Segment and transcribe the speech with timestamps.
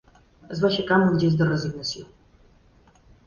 [0.55, 2.07] Es va aixecar amb un gest de resignació.